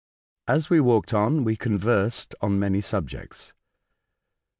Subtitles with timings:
[0.47, 3.53] As we walked on we conversed on many subjects.